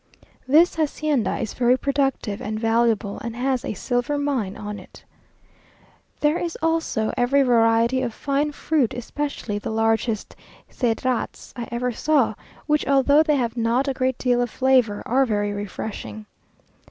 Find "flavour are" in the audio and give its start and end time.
14.49-15.23